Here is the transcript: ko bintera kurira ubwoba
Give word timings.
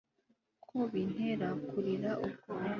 ko 0.63 0.77
bintera 0.91 1.47
kurira 1.69 2.11
ubwoba 2.25 2.67